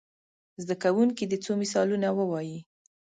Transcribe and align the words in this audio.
زده 0.63 0.75
کوونکي 0.83 1.23
دې 1.31 1.37
څو 1.43 1.51
مثالونه 1.61 2.07
ووايي. 2.17 2.59